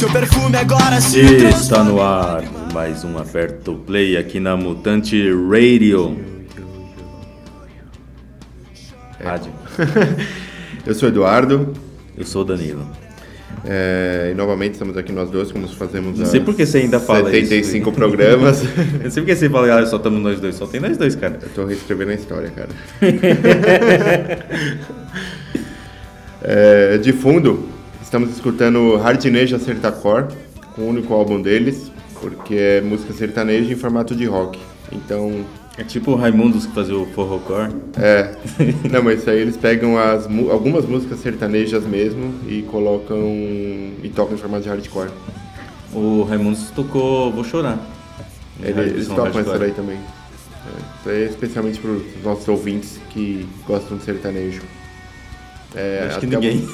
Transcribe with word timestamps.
Seu 0.00 0.10
perfume 0.10 0.56
agora 0.56 0.98
se 0.98 1.20
Está 1.20 1.84
no 1.84 2.00
ar 2.00 2.42
mais 2.72 3.04
um 3.04 3.18
Aperto 3.18 3.74
Play 3.86 4.16
aqui 4.16 4.40
na 4.40 4.56
Mutante 4.56 5.30
Radio. 5.30 6.16
Rádio. 9.22 9.52
Eu 10.86 10.94
sou 10.94 11.06
Eduardo 11.10 11.74
Eu 12.16 12.24
sou 12.24 12.40
o 12.40 12.44
Danilo. 12.46 12.90
é, 13.62 14.30
e 14.32 14.34
novamente 14.34 14.72
estamos 14.72 14.96
aqui 14.96 15.12
nós 15.12 15.28
dois, 15.28 15.52
como 15.52 15.68
fazemos 15.68 16.18
Não 16.18 16.24
sei 16.24 16.40
por 16.40 16.54
que 16.54 16.64
você 16.64 16.78
ainda 16.78 16.98
fala 16.98 17.30
75 17.30 17.90
isso. 17.90 17.92
programas. 17.94 18.62
Eu 18.64 19.04
não 19.04 19.10
sei 19.10 19.22
porque 19.22 19.36
você 19.36 19.50
fala, 19.50 19.80
ah, 19.80 19.84
só 19.84 19.96
estamos 19.98 20.22
nós 20.22 20.40
dois. 20.40 20.54
Só 20.54 20.66
tem 20.66 20.80
nós 20.80 20.96
dois, 20.96 21.14
cara. 21.14 21.38
Eu 21.42 21.48
tô 21.50 21.66
reescrevendo 21.66 22.12
a 22.12 22.14
história, 22.14 22.50
cara. 22.50 22.70
É, 26.42 26.96
de 26.96 27.12
fundo, 27.12 27.68
estamos 28.10 28.30
escutando 28.30 28.96
Hardneja 28.96 29.56
Sertacor, 29.60 30.26
com 30.74 30.82
o 30.82 30.88
único 30.88 31.14
álbum 31.14 31.40
deles, 31.40 31.92
porque 32.20 32.56
é 32.56 32.80
música 32.80 33.12
sertaneja 33.12 33.72
em 33.72 33.76
formato 33.76 34.16
de 34.16 34.24
rock. 34.26 34.58
Então, 34.90 35.44
É 35.78 35.84
tipo 35.84 36.10
o 36.10 36.14
Raimundos 36.16 36.66
que 36.66 36.72
fazia 36.74 36.96
o 36.98 37.06
forrocore. 37.06 37.70
é. 37.96 38.34
Não, 38.90 39.00
mas 39.02 39.20
isso 39.20 39.30
aí 39.30 39.38
eles 39.38 39.56
pegam 39.56 39.96
as, 39.96 40.26
algumas 40.50 40.84
músicas 40.84 41.20
sertanejas 41.20 41.84
mesmo 41.86 42.34
e 42.48 42.62
colocam. 42.62 43.16
e 44.02 44.10
tocam 44.14 44.34
em 44.34 44.38
formato 44.38 44.64
de 44.64 44.68
hardcore. 44.68 45.10
O 45.94 46.24
Raimundos 46.24 46.70
tocou 46.74 47.30
Vou 47.32 47.44
Chorar. 47.44 47.78
Ele- 48.62 48.80
eles 48.80 49.06
tocam 49.08 49.40
essa 49.40 49.58
daí 49.58 49.70
também. 49.70 49.96
É, 49.96 50.80
isso 51.00 51.08
aí 51.08 51.22
é 51.22 51.26
especialmente 51.26 51.78
para 51.78 51.92
os 51.92 52.02
nossos 52.24 52.46
ouvintes 52.48 52.98
que 53.10 53.46
gostam 53.66 53.96
de 53.96 54.04
sertanejo. 54.04 54.60
É, 55.74 56.06
Acho 56.08 56.20
que 56.20 56.26
até 56.26 56.36
o- 56.36 56.40
ninguém. 56.40 56.68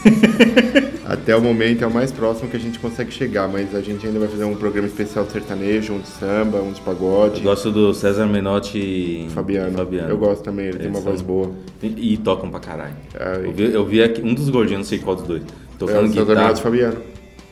até 1.06 1.36
o 1.36 1.40
momento 1.42 1.84
é 1.84 1.86
o 1.86 1.90
mais 1.92 2.10
próximo 2.10 2.48
que 2.48 2.56
a 2.56 2.60
gente 2.60 2.78
consegue 2.78 3.10
chegar, 3.12 3.46
mas 3.46 3.74
a 3.74 3.80
gente 3.82 4.06
ainda 4.06 4.18
vai 4.18 4.26
fazer 4.28 4.44
um 4.44 4.54
programa 4.56 4.88
especial 4.88 5.24
de 5.26 5.32
sertanejo, 5.32 5.92
um 5.92 5.98
de 6.00 6.08
samba, 6.08 6.62
um 6.62 6.72
de 6.72 6.80
pagode. 6.80 7.36
Eu 7.38 7.42
gosto 7.42 7.70
do 7.70 7.92
César 7.92 8.24
Menotti 8.26 8.78
e 8.78 9.28
Fabiano. 9.34 9.76
Fabiano. 9.76 10.08
Eu 10.08 10.16
gosto 10.16 10.42
também, 10.42 10.66
ele 10.68 10.78
tem 10.78 10.86
Eles 10.86 10.96
uma 10.96 11.04
voz 11.04 11.18
são- 11.18 11.26
boa. 11.26 11.50
E, 11.82 12.14
e 12.14 12.16
tocam 12.16 12.48
pra 12.50 12.58
caralho. 12.58 12.94
É, 13.14 13.42
eu, 13.44 13.52
vi, 13.52 13.72
eu 13.72 13.84
vi 13.84 14.02
aqui, 14.02 14.22
um 14.22 14.32
dos 14.32 14.48
gordinhos, 14.48 14.78
não 14.80 14.86
sei 14.88 14.98
qual 14.98 15.14
dos 15.16 15.26
dois, 15.26 15.42
É 15.42 15.46
tocando 15.78 16.08
César 16.08 16.20
guitarra. 16.24 16.40
Menotti 16.42 16.62
Fabiano. 16.62 16.96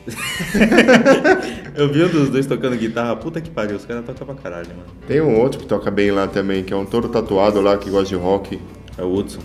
Eu 1.75 1.91
vi 1.91 2.03
um 2.03 2.07
dos 2.09 2.29
dois 2.29 2.45
tocando 2.45 2.75
guitarra, 2.77 3.15
puta 3.15 3.41
que 3.41 3.49
pariu, 3.49 3.75
os 3.75 3.85
caras 3.85 4.05
tocam 4.05 4.25
pra 4.27 4.35
caralho, 4.35 4.67
mano. 4.69 4.83
Tem 5.07 5.19
um 5.21 5.39
outro 5.39 5.59
que 5.59 5.65
toca 5.65 5.89
bem 5.91 6.11
lá 6.11 6.27
também, 6.27 6.63
que 6.63 6.71
é 6.73 6.75
um 6.75 6.85
todo 6.85 7.09
tatuado 7.09 7.59
lá 7.59 7.77
que 7.77 7.89
gosta 7.89 8.09
de 8.09 8.15
rock. 8.15 8.59
É 8.97 9.03
o 9.03 9.13
Hudson. 9.13 9.39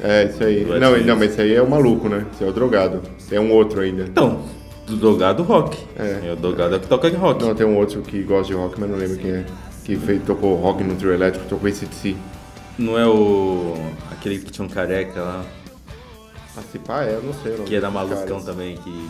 É, 0.00 0.24
isso 0.24 0.42
aí. 0.44 0.64
Do 0.64 0.78
Não, 0.78 0.96
Ed 0.96 1.06
não, 1.06 1.16
mas 1.16 1.32
esse 1.32 1.40
aí 1.40 1.54
é 1.54 1.62
o 1.62 1.68
maluco, 1.68 2.08
né? 2.08 2.24
Esse 2.32 2.44
é 2.44 2.46
o 2.46 2.52
drogado. 2.52 3.00
Tem 3.28 3.38
um 3.38 3.52
outro 3.52 3.80
ainda. 3.80 4.04
Então, 4.04 4.44
do 4.86 4.96
drogado 4.96 5.42
rock. 5.42 5.78
É. 5.96 6.32
o 6.32 6.36
drogado 6.36 6.76
é 6.76 6.78
que 6.78 6.86
toca 6.86 7.08
rock. 7.16 7.44
Não, 7.44 7.54
tem 7.54 7.66
um 7.66 7.76
outro 7.76 8.00
que 8.02 8.22
gosta 8.22 8.52
de 8.52 8.54
rock, 8.58 8.78
mas 8.80 8.88
não 8.90 8.96
lembro 8.96 9.16
quem 9.18 9.30
é. 9.30 9.44
Que 9.84 9.96
fez, 9.96 10.22
tocou 10.24 10.54
rock 10.56 10.84
no 10.84 10.94
trio 10.94 11.12
elétrico, 11.12 11.46
tocou 11.48 11.68
esse 11.68 11.86
si. 11.92 12.16
Não 12.78 12.98
é 12.98 13.06
o. 13.06 13.74
aquele 14.10 14.38
que 14.38 14.50
tinha 14.50 14.64
um 14.64 14.68
careca 14.68 15.20
lá, 15.20 15.44
Ah, 16.56 16.60
se 16.70 16.78
pá, 16.78 17.02
é, 17.04 17.14
eu 17.14 17.22
não 17.22 17.32
sei. 17.34 17.52
que 17.64 17.74
era 17.74 17.90
malucão 17.90 18.18
caras. 18.26 18.44
também, 18.44 18.76
que. 18.76 19.08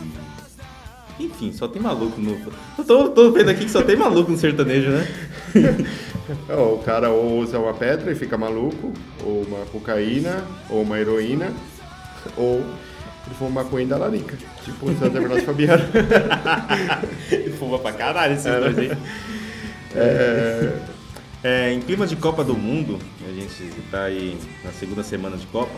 Enfim, 1.19 1.51
só 1.53 1.67
tem 1.67 1.79
maluco 1.81 2.19
no. 2.19 2.31
Eu 2.77 2.83
tô, 2.83 3.09
tô 3.09 3.31
vendo 3.31 3.49
aqui 3.49 3.65
que 3.65 3.71
só 3.71 3.83
tem 3.83 3.95
maluco 3.95 4.31
no 4.31 4.37
sertanejo, 4.37 4.89
né? 4.89 5.07
É, 6.49 6.55
o 6.55 6.77
cara 6.79 7.09
ou 7.09 7.39
usa 7.39 7.59
uma 7.59 7.73
pedra 7.73 8.11
e 8.11 8.15
fica 8.15 8.37
maluco, 8.37 8.93
ou 9.23 9.43
uma 9.43 9.65
cocaína, 9.65 10.43
ou 10.69 10.81
uma 10.81 10.99
heroína, 10.99 11.51
ou 12.37 12.57
ele 13.25 13.35
for 13.37 13.45
uma 13.45 13.63
maconha 13.63 13.85
da 13.87 13.97
larica. 13.97 14.37
Tipo 14.63 14.89
o 14.89 14.93
César 14.97 15.09
Bernardo 15.09 15.43
Fabiano. 15.45 15.83
Fuma 17.59 17.79
pra 17.79 17.91
caralho 17.91 18.33
esses 18.33 18.45
dois 18.45 18.77
aí. 18.77 18.91
É, 19.95 20.73
É, 21.43 21.73
em 21.73 21.81
clima 21.81 22.07
de 22.07 22.15
Copa 22.15 22.41
do 22.43 22.55
Mundo, 22.55 22.97
a 23.27 23.33
gente 23.33 23.69
tá 23.91 24.03
aí 24.03 24.37
na 24.63 24.71
segunda 24.71 25.03
semana 25.03 25.35
de 25.35 25.45
Copa 25.47 25.73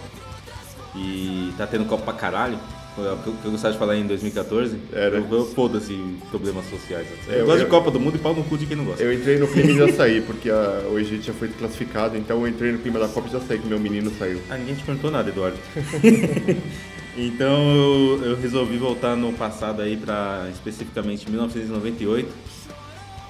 e 0.95 1.51
tá 1.57 1.65
tendo 1.65 1.85
Copa 1.85 2.03
pra 2.03 2.13
caralho. 2.13 2.59
É 2.97 3.11
o 3.11 3.17
que 3.17 3.45
eu, 3.45 3.51
gostava 3.51 3.73
de 3.73 3.79
falar 3.79 3.97
em 3.97 4.07
2014. 4.07 4.77
Era. 4.93 5.17
Eu, 5.17 5.27
eu 5.29 5.45
foda-se 5.47 5.93
problemas 6.31 6.65
sociais. 6.69 7.05
Eu, 7.27 7.33
É, 7.33 7.41
eu- 7.41 7.45
gosto 7.45 7.57
de 7.59 7.63
eu- 7.65 7.69
Copa 7.69 7.91
do 7.91 7.99
Mundo 7.99 8.15
e 8.15 8.19
pau 8.19 8.33
no 8.33 8.43
cu 8.43 8.57
de 8.57 8.65
quem 8.65 8.77
não 8.77 8.85
gosta. 8.85 9.03
eu 9.03 9.11
entrei 9.13 9.37
no 9.37 9.47
clima 9.47 9.71
e 9.71 9.77
já 9.77 9.93
saí, 9.93 10.21
porque 10.21 10.49
a- 10.49 10.83
o 10.89 10.97
Egito 10.97 11.23
já 11.25 11.33
foi 11.33 11.49
classificado, 11.49 12.15
então 12.17 12.39
eu 12.41 12.47
entrei 12.47 12.71
no 12.71 12.77
clima 12.79 12.97
da 12.99 13.07
Copa 13.09 13.27
e 13.27 13.31
já 13.33 13.39
saí 13.41 13.59
que 13.59 13.67
meu 13.67 13.79
menino 13.79 14.11
saiu. 14.17 14.39
Ah, 14.49 14.57
ninguém 14.57 14.75
te 14.75 14.83
perguntou 14.83 15.11
nada, 15.11 15.29
Eduardo. 15.29 15.57
então 17.17 17.75
eu, 17.75 18.21
eu 18.31 18.35
resolvi 18.41 18.77
voltar 18.77 19.15
no 19.15 19.33
passado 19.33 19.81
aí 19.81 19.97
pra 19.97 20.47
especificamente 20.51 21.29
1998 21.29 22.29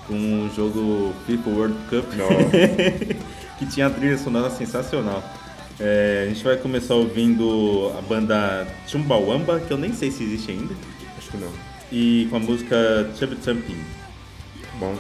com 0.08 0.14
o 0.46 0.50
jogo 0.56 1.14
FIFA 1.26 1.50
World 1.50 1.76
Cup. 1.90 2.06
que 3.58 3.66
tinha 3.66 3.88
a 3.88 3.90
trilha 3.90 4.18
sonora 4.18 4.50
sensacional. 4.50 5.24
É, 5.80 6.24
a 6.26 6.34
gente 6.34 6.44
vai 6.44 6.56
começar 6.58 6.96
ouvindo 6.96 7.92
a 7.98 8.02
banda 8.02 8.68
Chumbawamba, 8.88 9.60
que 9.60 9.72
eu 9.72 9.78
nem 9.78 9.94
sei 9.94 10.10
se 10.10 10.24
existe 10.24 10.52
ainda, 10.52 10.74
Acho 11.18 11.32
que 11.32 11.38
não. 11.38 11.52
e 11.92 12.28
com 12.30 12.38
a 12.38 12.40
música 12.40 13.12
Chubby 13.18 13.38
Chumping. 13.44 13.78
Bom. 14.80 14.96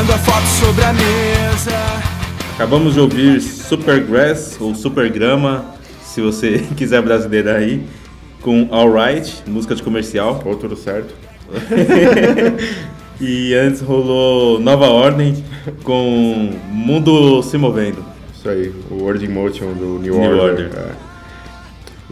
Clareando 0.00 0.12
a 0.12 0.18
foto 0.18 0.46
sobre 0.46 0.84
a 0.84 0.92
mesa. 0.92 1.76
Acabamos 2.54 2.94
de 2.94 3.00
ouvir 3.00 3.40
Supergrass 3.40 4.56
ou 4.60 4.74
Supergrama, 4.74 5.74
se 6.02 6.20
você 6.20 6.58
quiser 6.76 7.02
brasileirar 7.02 7.56
aí, 7.56 7.86
com 8.40 8.68
Alright, 8.70 9.42
música 9.46 9.74
de 9.74 9.82
comercial. 9.82 10.42
Ou 10.44 10.56
tudo 10.56 10.76
certo. 10.76 11.14
E 13.22 13.52
antes 13.52 13.82
rolou 13.82 14.58
Nova 14.58 14.88
Ordem 14.88 15.44
com 15.84 16.54
Mundo 16.70 17.42
se 17.42 17.58
Movendo. 17.58 18.02
Isso 18.34 18.48
aí, 18.48 18.72
o 18.90 18.94
Word 18.94 19.22
in 19.22 19.28
Motion 19.28 19.74
do 19.74 19.98
New, 19.98 20.18
New 20.18 20.38
Order. 20.38 20.68
Order. 20.68 20.70
é. 20.74 21.09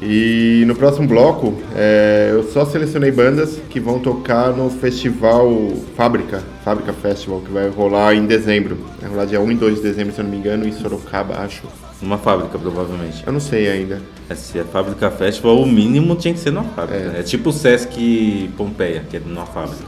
E 0.01 0.63
no 0.67 0.77
próximo 0.77 1.09
bloco, 1.09 1.61
é, 1.75 2.31
eu 2.33 2.45
só 2.45 2.65
selecionei 2.65 3.11
bandas 3.11 3.61
que 3.69 3.81
vão 3.81 3.99
tocar 3.99 4.53
no 4.53 4.71
festival 4.71 5.51
Fábrica, 5.97 6.41
Fábrica 6.65 6.93
Festival, 6.93 7.41
que 7.41 7.51
vai 7.51 7.69
rolar 7.69 8.15
em 8.15 8.25
dezembro. 8.25 8.79
Vai 9.01 9.11
rolar 9.11 9.25
dia 9.25 9.41
1 9.41 9.51
e 9.51 9.55
2 9.57 9.75
de 9.77 9.83
dezembro, 9.83 10.15
se 10.15 10.21
eu 10.21 10.25
não 10.25 10.31
me 10.31 10.37
engano, 10.37 10.67
em 10.67 10.73
Sorocaba, 10.73 11.39
acho. 11.39 11.63
Numa 12.01 12.17
fábrica, 12.17 12.57
provavelmente. 12.57 13.25
Eu 13.27 13.33
não 13.33 13.41
sei 13.41 13.69
ainda. 13.69 14.01
Se 14.37 14.61
é 14.61 14.63
Fábrica 14.63 15.11
Festival, 15.11 15.61
o 15.61 15.67
mínimo 15.67 16.15
tinha 16.15 16.33
que 16.33 16.39
ser 16.39 16.53
numa 16.53 16.71
fábrica. 16.71 17.19
É, 17.19 17.25
tipo 17.25 17.51
o 17.51 17.53
Sesc 17.53 18.49
Pompeia, 18.57 19.05
que 19.11 19.17
é 19.17 19.21
numa 19.21 19.47
fábrica. 19.47 19.83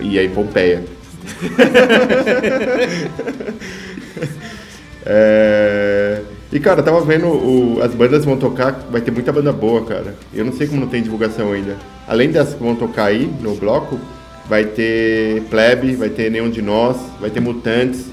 E 0.00 0.18
aí, 0.18 0.28
Pompeia. 0.28 0.82
É, 5.04 6.22
E 6.52 6.60
cara, 6.60 6.80
eu 6.80 6.84
tava 6.84 7.00
vendo 7.00 7.26
o- 7.28 7.78
as 7.82 7.94
bandas 7.94 8.24
vão 8.24 8.36
tocar, 8.36 8.72
vai 8.90 9.00
ter 9.00 9.10
muita 9.10 9.32
banda 9.32 9.52
boa, 9.52 9.82
cara. 9.84 10.14
Eu 10.34 10.44
não 10.44 10.52
sei 10.52 10.66
como 10.66 10.80
não 10.82 10.88
tem 10.88 11.02
divulgação 11.02 11.50
ainda. 11.52 11.76
Além 12.06 12.30
das 12.30 12.52
que 12.54 12.62
vão 12.62 12.74
tocar 12.76 13.06
aí 13.06 13.30
no 13.40 13.54
bloco, 13.54 13.98
vai 14.48 14.64
ter 14.66 15.42
Plebe, 15.48 15.94
vai 15.94 16.10
ter 16.10 16.30
Nenhum 16.30 16.50
de 16.50 16.60
Nós, 16.60 16.96
vai 17.20 17.30
ter 17.30 17.40
Mutantes, 17.40 18.06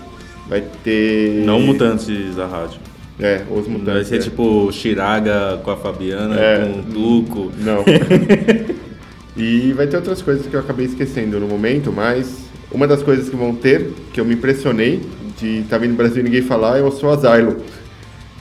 vai 0.48 0.64
ter. 0.84 1.44
Não 1.46 1.60
mutantes 1.60 2.36
da 2.36 2.46
rádio. 2.48 2.80
É, 3.20 3.42
os 3.52 3.66
Vai 3.68 3.74
Mutantes. 3.78 4.08
ser 4.08 4.16
é. 4.16 4.20
tipo 4.20 4.72
Chiraga 4.72 5.60
com 5.62 5.72
a 5.72 5.76
Fabiana, 5.76 6.40
É. 6.40 6.60
com 6.66 6.80
o 6.80 6.84
Tuco. 6.84 7.52
Não. 7.60 7.84
e 9.36 9.74
vai 9.74 9.88
ter 9.88 9.98
outras 9.98 10.22
coisas 10.22 10.46
que 10.48 10.54
eu 10.54 10.60
acabei 10.62 10.86
esquecendo 10.86 11.40
no 11.40 11.48
momento, 11.48 11.92
mas 11.92 12.38
uma 12.72 12.88
das 12.88 13.04
coisas 13.04 13.28
que 13.30 13.36
vão 13.36 13.54
ter, 13.54 13.92
que 14.14 14.22
eu 14.22 14.26
me 14.26 14.34
impressionei 14.36 15.02
de 15.38 15.60
estar 15.60 15.78
vindo 15.78 15.92
no 15.92 15.98
Brasil 15.98 16.22
e 16.22 16.24
ninguém 16.24 16.42
falar, 16.42 16.78
é 16.78 16.82
o 16.82 16.92
Sou 16.92 17.10
Asylum. 17.12 17.56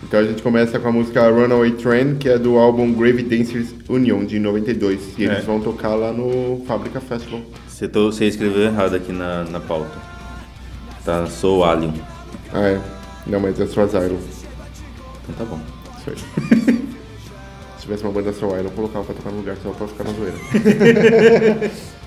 Então 0.03 0.21
a 0.21 0.25
gente 0.25 0.43
começa 0.43 0.79
com 0.79 0.89
a 0.89 0.93
música 0.93 1.29
Runaway 1.29 1.73
Train, 1.73 2.15
que 2.17 2.29
é 2.29 2.39
do 2.39 2.57
álbum 2.57 2.93
Grave 2.93 3.23
Dancers 3.23 3.75
Union, 3.89 4.25
de 4.25 4.39
92. 4.39 5.19
E 5.19 5.25
eles 5.25 5.39
É. 5.39 5.41
vão 5.43 5.61
tocar 5.61 5.95
lá 5.95 6.13
no 6.13 6.63
Fábrica 6.67 7.01
Festival. 7.01 7.41
Você, 7.67 7.89
tô- 7.89 8.11
você 8.13 8.27
escreveu 8.27 8.63
errado 8.63 8.95
aqui 8.95 9.13
na, 9.13 9.45
na 9.45 9.61
pauta. 9.61 9.91
Tá, 11.05 11.27
sou 11.27 11.65
Alien. 11.65 11.95
Ah, 12.53 12.61
é. 12.69 12.81
Não, 13.27 13.41
mas 13.41 13.59
é 13.61 13.67
Sou 13.67 13.83
Asylum. 13.85 14.19
Então 15.29 15.35
tá 15.37 15.45
bom. 15.45 15.61
Isso 15.99 16.11
aí. 16.11 16.75
Se 17.77 17.83
tivesse 17.83 18.03
uma 18.05 18.13
banda 18.13 18.31
Asylum, 18.31 18.57
eu 18.57 18.71
colocava 18.71 19.05
pra 19.05 19.15
tocar 19.15 19.31
no 19.31 19.39
lugar, 19.39 19.57
só 19.63 19.71
pra 19.71 19.87
ficar 19.89 20.05
na 20.05 20.11
zoeira. 20.13 21.71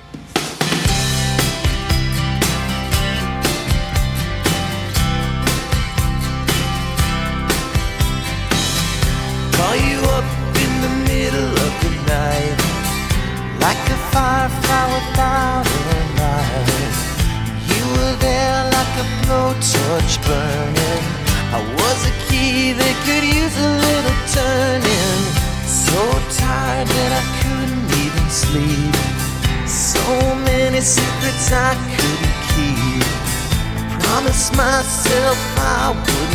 myself 34.58 35.38
I 35.58 35.92
wouldn't 35.96 36.31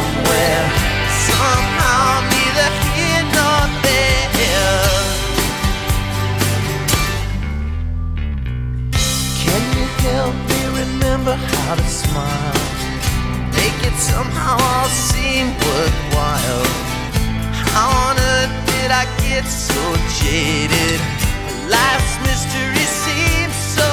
somewhere. 0.00 0.64
Somehow 1.28 2.04
neither 2.32 2.68
here 2.94 3.24
nor 3.36 3.60
there. 3.84 4.28
Can 9.42 9.62
you 9.76 9.86
help 10.08 10.34
me 10.50 10.60
remember 10.82 11.34
how 11.34 11.74
to 11.74 11.86
smile? 12.02 12.58
Make 13.58 13.78
it 13.88 13.96
somehow 14.12 14.56
all 14.70 14.88
seem 14.88 15.46
worthwhile. 15.64 16.66
How 17.72 17.88
on 18.06 18.16
earth 18.32 18.54
did 18.72 18.90
I 19.02 19.04
get 19.26 19.44
so 19.44 19.82
jaded? 20.20 21.00
Life's 21.76 22.16
mystery 22.26 22.86
seems 23.04 23.56
so 23.76 23.88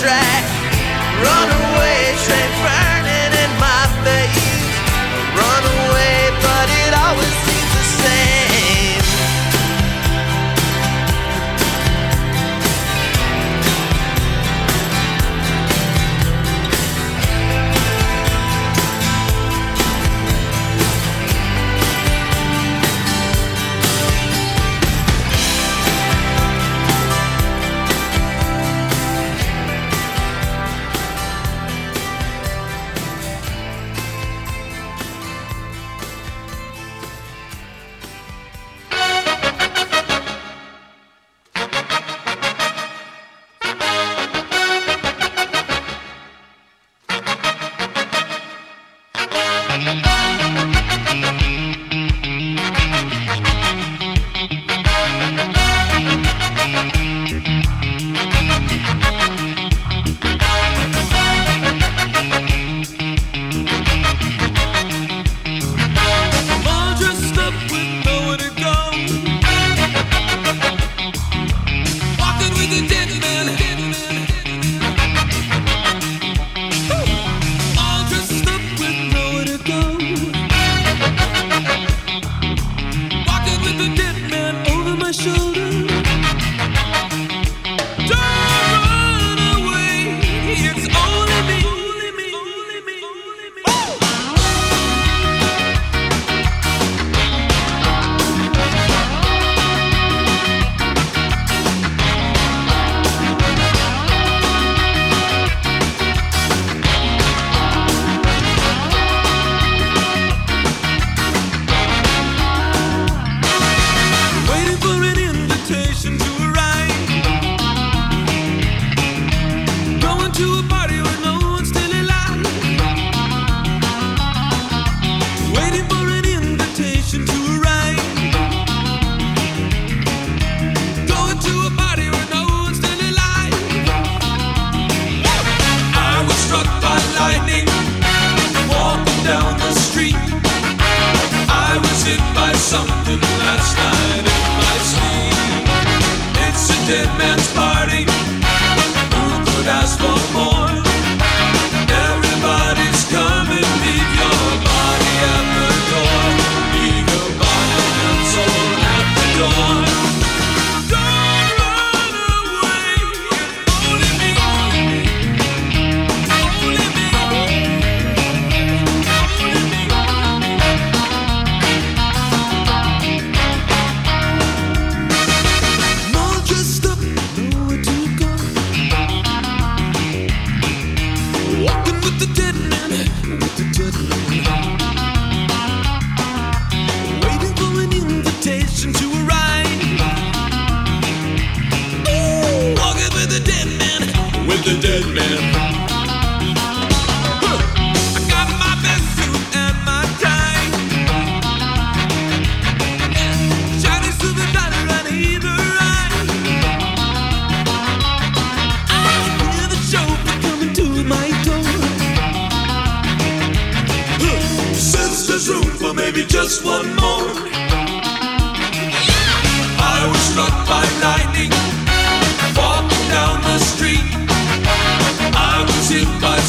track, 0.00 0.44
run 1.22 1.59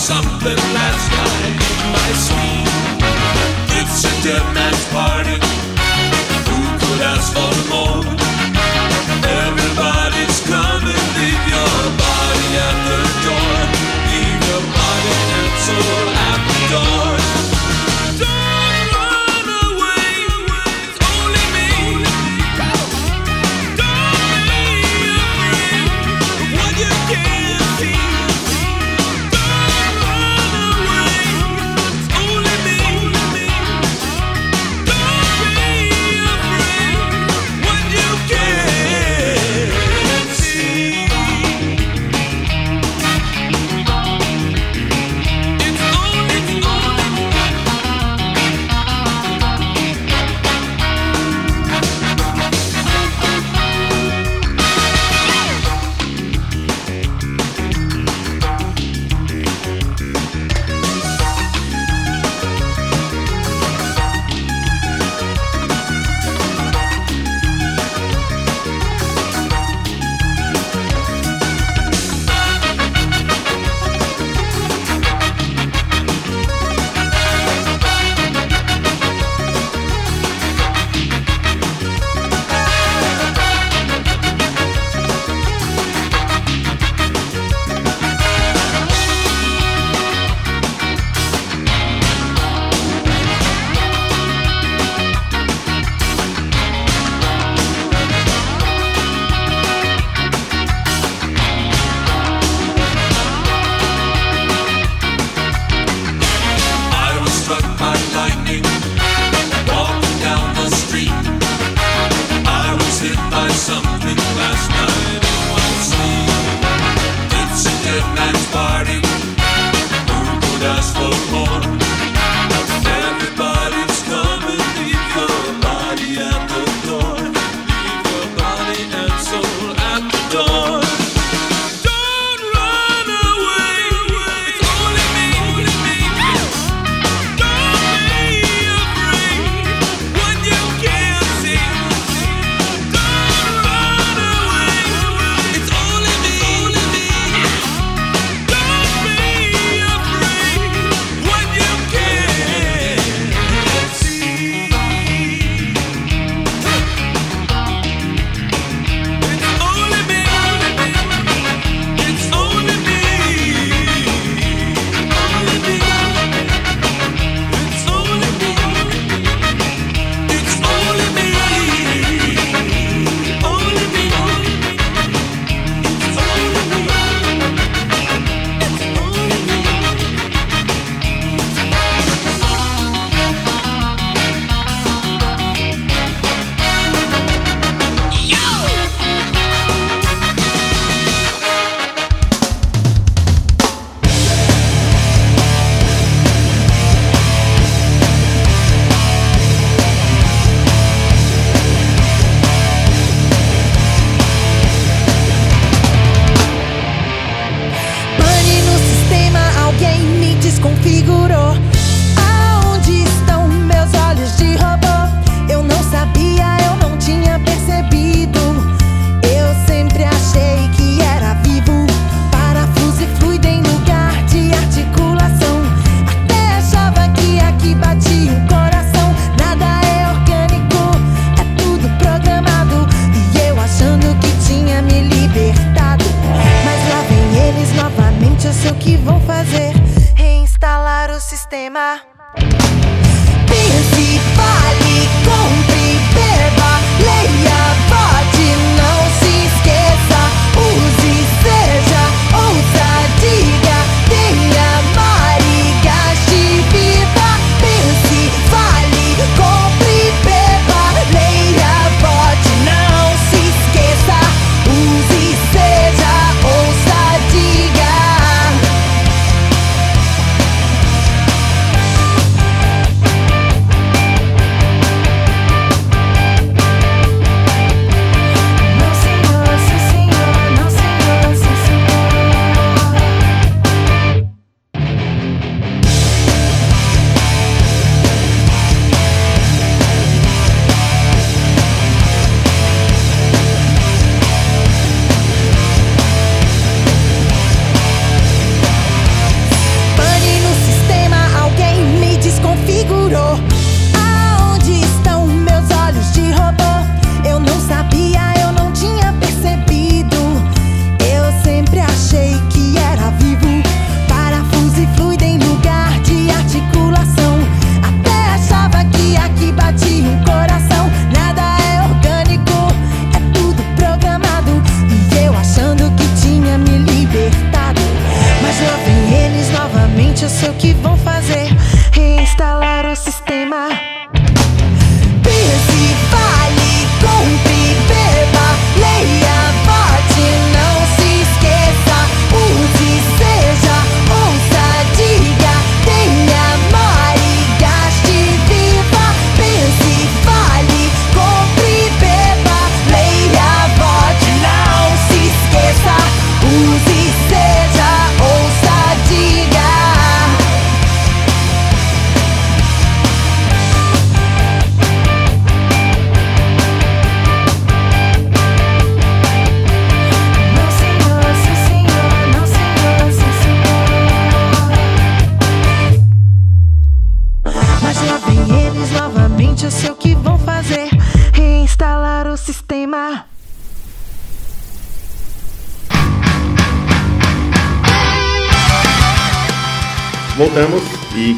something 0.02 0.58
last 0.74 1.12
night, 1.12 1.58
my 1.94 2.12
sweet. 2.26 2.66
It's 3.78 4.04
a 4.04 4.24
dead 4.24 4.44
man's 4.56 4.84
party. 4.90 5.38
Who 6.50 6.60
could 6.80 7.02
ask 7.02 7.32
for 7.36 7.70
more? 7.70 7.91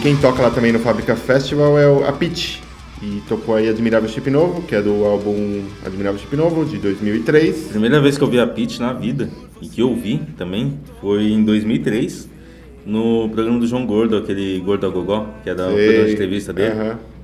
Quem 0.04 0.18
toca 0.18 0.42
lá 0.42 0.52
também 0.52 0.74
no 0.74 0.80
Fábrica 0.80 1.16
Festival 1.16 1.80
é 1.80 2.10
a 2.10 2.12
Pitch. 2.12 2.60
E 3.02 3.22
tocou 3.26 3.56
aí 3.56 3.70
Admirável 3.70 4.10
Chip 4.10 4.30
Novo, 4.30 4.62
que 4.64 4.76
é 4.76 4.82
do 4.82 5.06
álbum 5.06 5.64
Admirável 5.86 6.20
Chip 6.20 6.36
Novo, 6.36 6.66
de 6.66 6.78
2003. 6.78 7.68
Primeira 7.70 8.02
vez 8.02 8.18
que 8.18 8.24
eu 8.26 8.28
vi 8.28 8.38
a 8.38 8.46
Pitty 8.46 8.82
na 8.82 8.92
vida, 8.92 9.30
e 9.62 9.68
que 9.70 9.82
eu 9.82 9.96
vi 9.96 10.20
também, 10.38 10.78
foi 11.00 11.32
em 11.32 11.42
2003, 11.42 12.30
no 12.86 13.30
programa 13.30 13.60
do 13.60 13.66
João 13.66 13.86
Gordo, 13.86 14.18
aquele 14.18 14.60
Gordo 14.60 14.86
a 14.86 14.90
Gogó, 14.90 15.26
que 15.42 15.50
era 15.50 15.70
o 15.70 15.74
Sei. 15.74 15.86
programa 15.86 16.08
de 16.08 16.14
entrevista 16.14 16.52
dele. 16.52 16.76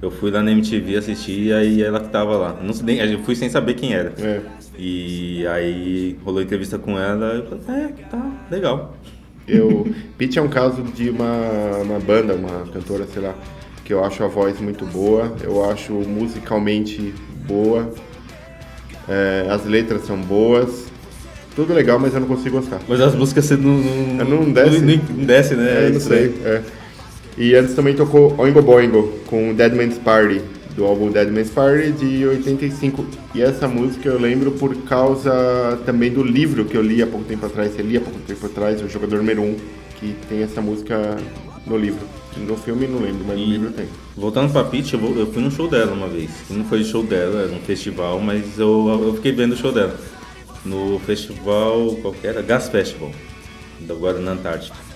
Eu 0.01 0.09
fui 0.09 0.31
lá 0.31 0.41
na 0.41 0.49
MTV 0.53 0.95
assistir 0.95 1.47
e 1.47 1.53
aí 1.53 1.83
ela 1.83 1.99
que 1.99 2.07
tava 2.07 2.37
lá. 2.37 2.57
Não 2.63 2.73
eu 2.89 3.19
fui 3.19 3.35
sem 3.35 3.49
saber 3.49 3.73
quem 3.73 3.93
era. 3.93 4.13
É. 4.17 4.39
E 4.77 5.45
aí 5.47 6.17
rolou 6.23 6.41
entrevista 6.41 6.79
com 6.79 6.97
ela 6.97 7.33
e 7.33 7.37
eu 7.39 7.45
falei, 7.45 7.83
é, 7.83 7.87
tá, 8.09 8.47
legal. 8.49 8.95
Eu, 9.49 9.87
Pitch 10.17 10.37
é 10.37 10.41
um 10.41 10.47
caso 10.47 10.83
de 10.83 11.09
uma, 11.09 11.77
uma 11.81 11.99
banda, 11.99 12.33
uma 12.35 12.65
cantora, 12.71 13.05
sei 13.11 13.21
lá, 13.23 13.33
que 13.83 13.93
eu 13.93 14.03
acho 14.03 14.23
a 14.23 14.27
voz 14.27 14.59
muito 14.59 14.85
boa, 14.85 15.35
eu 15.41 15.69
acho 15.69 15.93
musicalmente 15.93 17.13
boa, 17.47 17.91
é, 19.07 19.47
as 19.49 19.65
letras 19.65 20.05
são 20.05 20.17
boas, 20.17 20.85
tudo 21.55 21.73
legal, 21.73 21.97
mas 21.99 22.13
eu 22.13 22.19
não 22.19 22.27
consigo 22.27 22.57
gostar. 22.57 22.79
Mas 22.87 23.01
as 23.01 23.15
músicas 23.15 23.45
você 23.45 23.57
não. 23.57 23.73
Não, 23.73 24.43
Não 24.43 24.51
desce? 24.53 24.79
Não, 24.79 24.95
não 25.17 25.25
desce, 25.25 25.55
né? 25.55 25.87
É, 25.87 25.89
não 25.89 25.99
sei. 25.99 26.35
é. 26.45 26.61
E 27.37 27.55
antes 27.55 27.73
também 27.73 27.95
tocou 27.95 28.35
Oingo 28.37 28.61
Boingo 28.61 29.13
com 29.27 29.53
Dead 29.53 29.73
Man's 29.73 29.97
Party, 29.97 30.41
do 30.79 30.85
álbum 30.85 31.11
Dead 31.11 31.29
Man's 31.29 31.49
Party 31.49 31.91
de 31.91 32.25
85. 32.25 33.05
E 33.35 33.41
essa 33.41 33.67
música 33.67 34.07
eu 34.07 34.17
lembro 34.17 34.51
por 34.51 34.73
causa 34.83 35.77
também 35.85 36.09
do 36.09 36.23
livro 36.23 36.63
que 36.63 36.77
eu 36.77 36.81
li 36.81 37.03
há 37.03 37.07
pouco 37.07 37.25
tempo 37.25 37.45
atrás. 37.45 37.73
Você 37.73 37.81
lia 37.81 37.99
há 37.99 38.01
pouco 38.01 38.17
tempo 38.21 38.45
atrás, 38.45 38.81
O 38.81 38.87
Jogador 38.87 39.17
Número 39.17 39.41
1, 39.41 39.55
que 39.99 40.15
tem 40.29 40.41
essa 40.41 40.61
música 40.61 41.17
no 41.67 41.77
livro. 41.77 41.99
No 42.37 42.55
filme 42.55 42.87
não 42.87 42.99
lembro, 43.01 43.25
mas 43.27 43.37
no 43.37 43.43
E- 43.43 43.49
livro 43.49 43.71
tem. 43.71 43.87
Voltando 44.15 44.53
pra 44.53 44.63
Pitty, 44.63 44.93
eu, 44.93 45.19
eu 45.19 45.27
fui 45.33 45.43
num 45.43 45.51
show 45.51 45.67
dela 45.67 45.91
uma 45.91 46.07
vez. 46.07 46.29
Não 46.49 46.63
foi 46.63 46.81
show 46.85 47.03
dela, 47.03 47.41
era 47.41 47.51
um 47.51 47.59
festival, 47.59 48.17
mas 48.21 48.57
eu, 48.57 49.01
eu 49.05 49.13
fiquei 49.15 49.33
vendo 49.33 49.51
o 49.53 49.57
show 49.57 49.73
dela. 49.73 49.99
No 50.63 50.97
festival, 51.05 51.97
qual 52.01 52.13
que 52.13 52.25
era? 52.25 52.41
Gas 52.41 52.69
Festival, 52.69 53.11
agora 53.89 54.17
na 54.19 54.31
Antártica. 54.31 54.77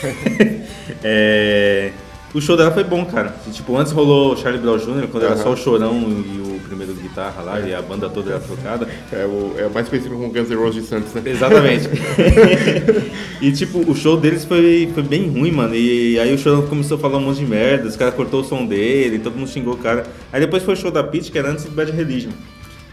É, 1.02 1.90
o 2.36 2.40
show 2.40 2.54
dela 2.54 2.70
foi 2.70 2.84
bom, 2.84 3.02
cara. 3.06 3.34
E, 3.46 3.50
tipo, 3.50 3.74
antes 3.78 3.92
rolou 3.92 4.36
Charlie 4.36 4.60
Brown 4.60 4.76
Jr., 4.76 5.08
quando 5.10 5.24
era 5.24 5.36
só 5.38 5.52
o 5.52 5.56
Chorão 5.56 5.94
e 5.94 6.56
o 6.56 6.60
primeiro 6.60 6.92
guitarra 6.92 7.40
lá, 7.42 7.60
e 7.60 7.74
a 7.74 7.80
banda 7.80 8.10
toda 8.10 8.32
era 8.32 8.40
trocada. 8.40 8.86
É 9.10 9.24
o, 9.24 9.54
é 9.58 9.66
o 9.66 9.72
mais 9.72 9.88
conhecido 9.88 10.14
como 10.14 10.30
Guns 10.30 10.50
N' 10.50 10.56
Roses 10.56 10.82
de 10.82 10.88
Santos, 10.88 11.14
né? 11.14 11.22
Exatamente. 11.24 11.88
e 13.40 13.50
tipo, 13.52 13.78
o 13.90 13.94
show 13.94 14.18
deles 14.18 14.44
foi, 14.44 14.90
foi 14.92 15.02
bem 15.02 15.30
ruim, 15.30 15.50
mano. 15.50 15.74
E 15.74 16.18
aí 16.18 16.34
o 16.34 16.38
show 16.38 16.62
começou 16.64 16.98
a 16.98 17.00
falar 17.00 17.16
um 17.16 17.22
monte 17.22 17.38
de 17.38 17.46
merda, 17.46 17.88
os 17.88 17.96
caras 17.96 18.14
cortou 18.14 18.42
o 18.42 18.44
som 18.44 18.66
dele, 18.66 19.18
todo 19.18 19.34
mundo 19.34 19.48
xingou 19.48 19.72
o 19.72 19.78
cara. 19.78 20.04
Aí 20.30 20.38
depois 20.38 20.62
foi 20.62 20.74
o 20.74 20.76
show 20.76 20.90
da 20.90 21.02
Pitty, 21.02 21.32
que 21.32 21.38
era 21.38 21.50
antes 21.50 21.64
do 21.64 21.70
Bad 21.70 21.90
Religion. 21.90 22.32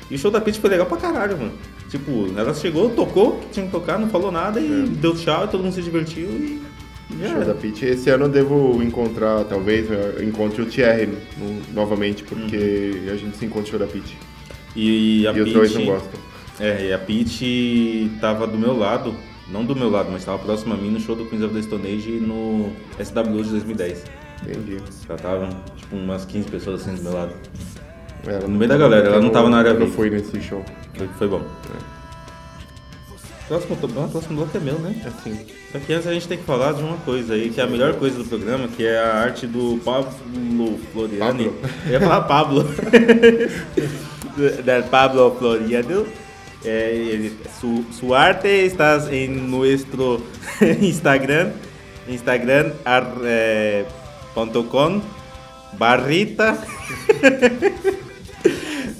E 0.09 0.15
o 0.15 0.17
show 0.17 0.31
da 0.31 0.39
Pitty 0.39 0.59
foi 0.59 0.69
legal 0.69 0.85
pra 0.85 0.95
caralho, 0.95 1.37
mano. 1.37 1.51
Tipo, 1.89 2.29
ela 2.37 2.53
chegou, 2.53 2.91
tocou, 2.91 3.41
tinha 3.51 3.65
que 3.65 3.71
tocar, 3.71 3.99
não 3.99 4.07
falou 4.07 4.31
nada 4.31 4.59
e 4.59 4.87
deu 5.01 5.13
tchau, 5.13 5.47
todo 5.49 5.63
mundo 5.63 5.73
se 5.73 5.81
divertiu 5.81 6.27
e. 6.27 6.72
Show 7.29 7.45
da 7.45 7.53
Pitty. 7.53 7.85
Esse 7.85 8.09
ano 8.09 8.25
eu 8.25 8.29
devo 8.29 8.81
encontrar, 8.83 9.43
talvez, 9.45 9.89
eu 9.89 10.23
encontre 10.23 10.61
o 10.61 10.65
Thierry 10.65 11.09
no- 11.37 11.61
novamente, 11.73 12.23
porque 12.23 13.09
a 13.11 13.15
gente 13.15 13.37
se 13.37 13.45
encontra 13.45 13.69
show 13.71 13.79
da 13.79 13.87
Pitty. 13.87 14.17
E 14.75 15.27
a 15.27 15.31
E 15.31 15.41
os 15.41 15.53
dois 15.53 15.73
não 15.75 15.85
gostam. 15.85 16.19
É, 16.59 16.87
e 16.87 16.93
a 16.93 16.97
Pitty 16.99 18.11
tava 18.21 18.45
do 18.47 18.57
meu 18.57 18.77
lado 18.77 19.13
não 19.49 19.65
do 19.65 19.75
meu 19.75 19.89
lado, 19.89 20.09
mas 20.11 20.21
estava 20.21 20.39
próximo 20.39 20.73
a 20.73 20.77
mim 20.77 20.89
no 20.89 20.99
show 20.99 21.15
do 21.15 21.25
Queens 21.25 21.43
of 21.43 21.53
the 21.53 21.61
Stone 21.61 21.85
Age 21.85 22.11
no 22.11 22.71
SW 22.99 23.43
de 23.43 23.49
2010. 23.49 24.03
Entendi. 24.41 24.77
Já 25.07 25.15
estavam, 25.15 25.49
tipo, 25.75 25.95
umas 25.95 26.25
15 26.25 26.47
pessoas 26.49 26.81
assim 26.81 26.95
do 26.95 27.03
meu 27.03 27.13
lado. 27.13 27.33
Ela 28.25 28.47
No 28.47 28.57
meio 28.57 28.69
da 28.69 28.77
galera, 28.77 29.09
ela 29.09 29.21
não 29.21 29.29
tava 29.29 29.49
na 29.49 29.57
área 29.57 29.69
Eu 29.71 29.87
fui 29.87 30.09
nesse 30.09 30.41
show. 30.41 30.63
Foi, 30.95 31.07
foi 31.19 31.27
bom. 31.27 31.41
Próximo, 33.47 33.75
próximo 33.75 34.35
bloco 34.37 34.57
é 34.57 34.59
meu, 34.59 34.79
né? 34.79 34.95
Assim. 35.05 35.37
Só 35.71 35.79
que 35.79 35.93
antes 35.93 36.07
a 36.07 36.13
gente 36.13 36.27
tem 36.27 36.37
que 36.37 36.45
falar 36.45 36.73
de 36.73 36.81
uma 36.81 36.97
coisa 36.97 37.33
aí, 37.33 37.49
que 37.49 37.59
é 37.59 37.63
a 37.63 37.67
melhor 37.67 37.93
coisa 37.95 38.17
do 38.17 38.25
programa, 38.25 38.67
que 38.67 38.85
é 38.85 38.97
a 38.97 39.15
arte 39.15 39.45
do 39.45 39.79
Pablo 39.83 40.11
Floriani. 40.93 41.49
Pablo. 41.49 41.69
Eu 41.85 41.91
ia 41.91 41.99
falar 41.99 42.21
Pablo. 42.21 42.63
Del 44.63 44.83
Pablo 44.89 45.35
Floriano. 45.37 46.07
É, 46.65 46.91
ele- 46.93 47.35
su, 47.59 47.83
su 47.91 48.13
arte 48.15 48.47
está 48.47 48.97
em 49.11 49.27
nuestro 49.27 50.23
Instagram. 50.81 51.51
Instagram 52.07 52.71
ar, 52.85 53.13
eh, 53.23 53.85
ponto 54.33 54.63
com 54.65 55.01
barrita 55.73 56.57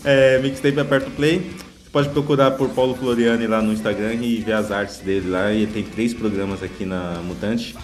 é, 0.05 0.39
mixtape 0.39 0.79
aperta 0.79 1.07
o 1.07 1.11
play. 1.11 1.51
Pode 1.93 2.09
procurar 2.09 2.49
por 2.49 2.69
Paulo 2.69 2.95
Floriani 2.95 3.45
lá 3.45 3.61
no 3.61 3.71
Instagram 3.71 4.15
e 4.15 4.39
ver 4.39 4.53
as 4.53 4.71
artes 4.71 4.97
dele 4.97 5.29
lá. 5.29 5.51
E 5.51 5.61
ele 5.61 5.71
tem 5.71 5.83
três 5.83 6.11
programas 6.11 6.63
aqui 6.63 6.87
na 6.87 7.21
Mutante. 7.23 7.75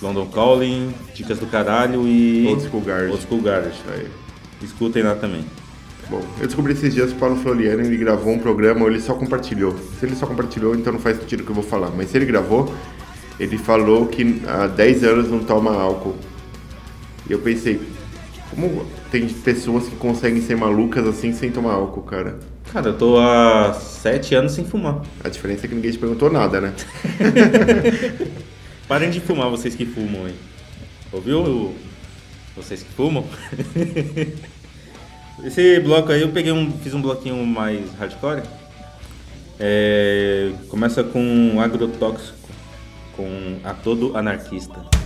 London 0.00 0.26
Calling, 0.26 0.94
Dicas 1.12 1.40
do 1.40 1.46
Caralho 1.46 2.06
e... 2.06 2.46
Old 2.46 2.62
School 2.62 2.82
Garage. 2.82 3.10
Old 3.10 3.22
School 3.24 3.42
Garage. 3.42 3.80
Aí. 3.92 4.06
Escutem 4.62 5.02
lá 5.02 5.16
também. 5.16 5.44
Bom, 6.08 6.22
eu 6.40 6.46
descobri 6.46 6.72
esses 6.72 6.94
dias 6.94 7.10
que 7.10 7.16
o 7.16 7.18
Paulo 7.18 7.34
Floriano 7.34 7.82
ele 7.82 7.96
gravou 7.96 8.32
um 8.32 8.38
programa 8.38 8.82
ou 8.82 8.90
ele 8.90 9.00
só 9.00 9.14
compartilhou. 9.14 9.74
Se 9.98 10.06
ele 10.06 10.14
só 10.14 10.24
compartilhou, 10.24 10.76
então 10.76 10.92
não 10.92 11.00
faz 11.00 11.18
sentido 11.18 11.40
o 11.40 11.44
que 11.44 11.50
eu 11.50 11.56
vou 11.56 11.64
falar. 11.64 11.90
Mas 11.90 12.10
se 12.10 12.16
ele 12.16 12.26
gravou, 12.26 12.72
ele 13.40 13.58
falou 13.58 14.06
que 14.06 14.40
há 14.46 14.68
10 14.68 15.02
anos 15.02 15.28
não 15.28 15.40
toma 15.40 15.74
álcool. 15.74 16.14
E 17.28 17.32
eu 17.32 17.40
pensei, 17.40 17.80
como 18.50 18.86
tem 19.10 19.28
pessoas 19.28 19.88
que 19.88 19.96
conseguem 19.96 20.40
ser 20.40 20.56
malucas 20.56 21.04
assim 21.08 21.32
sem 21.32 21.50
tomar 21.50 21.72
álcool, 21.72 22.02
cara? 22.02 22.38
Cara, 22.72 22.88
eu 22.88 22.98
tô 22.98 23.18
há 23.18 23.72
sete 23.72 24.34
anos 24.34 24.52
sem 24.52 24.64
fumar. 24.64 25.00
A 25.24 25.28
diferença 25.28 25.64
é 25.64 25.68
que 25.68 25.74
ninguém 25.74 25.90
te 25.90 25.98
perguntou 25.98 26.30
nada, 26.30 26.60
né? 26.60 26.74
Parem 28.86 29.10
de 29.10 29.20
fumar, 29.20 29.48
vocês 29.48 29.74
que 29.74 29.86
fumam 29.86 30.26
aí. 30.26 30.34
Ouviu? 31.10 31.74
Vocês 32.54 32.82
que 32.82 32.92
fumam? 32.92 33.24
Esse 35.44 35.80
bloco 35.80 36.12
aí 36.12 36.20
eu 36.20 36.30
peguei 36.30 36.52
um. 36.52 36.70
fiz 36.78 36.92
um 36.92 37.00
bloquinho 37.00 37.44
mais 37.46 37.94
hardcore. 37.98 38.42
É, 39.58 40.52
começa 40.68 41.02
com 41.02 41.60
agrotóxico, 41.60 42.50
com 43.16 43.58
a 43.64 43.72
todo 43.72 44.16
anarquista. 44.16 44.97